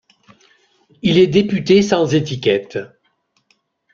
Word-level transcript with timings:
Il 1.03 1.19
est 1.19 1.27
député 1.27 1.83
sans 1.83 2.15
étiquette. 2.15 2.79